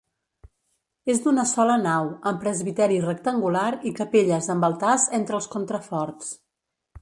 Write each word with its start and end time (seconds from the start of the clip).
És 1.13 1.19
d'una 1.25 1.43
sola 1.49 1.75
nau 1.81 2.09
amb 2.31 2.41
presbiteri 2.45 2.97
rectangular 3.03 3.67
i 3.91 3.93
capelles 4.01 4.49
amb 4.55 4.67
altars 4.71 5.07
entre 5.19 5.39
els 5.43 5.51
contraforts. 5.59 6.35